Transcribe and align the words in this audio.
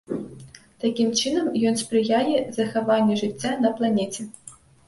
Такім 0.83 1.11
чынам 1.19 1.51
ён 1.73 1.77
спрыяе 1.83 2.39
захаванню 2.57 3.21
жыцця 3.23 3.53
на 3.67 3.77
планеце. 3.79 4.21